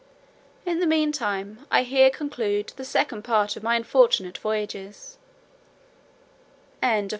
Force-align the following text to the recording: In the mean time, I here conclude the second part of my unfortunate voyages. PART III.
In 0.65 0.79
the 0.79 0.87
mean 0.87 1.11
time, 1.11 1.63
I 1.69 1.83
here 1.83 2.09
conclude 2.09 2.73
the 2.75 2.83
second 2.83 3.21
part 3.21 3.55
of 3.55 3.61
my 3.61 3.75
unfortunate 3.75 4.39
voyages. 4.39 5.19
PART 6.81 7.03
III. 7.03 7.09